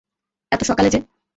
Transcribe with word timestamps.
এত 0.51 0.61
সকালে 0.63 0.89
যে? 0.89 0.99